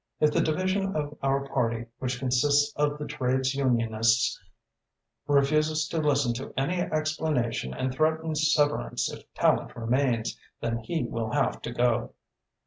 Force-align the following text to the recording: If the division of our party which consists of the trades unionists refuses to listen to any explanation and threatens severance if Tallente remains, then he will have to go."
If 0.19 0.31
the 0.31 0.41
division 0.41 0.95
of 0.95 1.15
our 1.21 1.47
party 1.47 1.85
which 1.99 2.17
consists 2.17 2.73
of 2.75 2.97
the 2.97 3.05
trades 3.05 3.53
unionists 3.53 4.41
refuses 5.27 5.87
to 5.89 5.99
listen 5.99 6.33
to 6.43 6.51
any 6.57 6.79
explanation 6.81 7.71
and 7.75 7.93
threatens 7.93 8.51
severance 8.51 9.11
if 9.13 9.31
Tallente 9.35 9.75
remains, 9.75 10.39
then 10.59 10.79
he 10.79 11.03
will 11.03 11.29
have 11.33 11.61
to 11.61 11.71
go." 11.71 12.13